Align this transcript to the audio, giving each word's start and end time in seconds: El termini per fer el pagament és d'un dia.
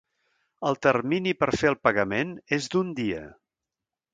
El 0.69 0.77
termini 0.85 1.35
per 1.41 1.49
fer 1.63 1.69
el 1.73 1.77
pagament 1.89 2.33
és 2.59 2.71
d'un 2.77 2.91
dia. 3.03 3.21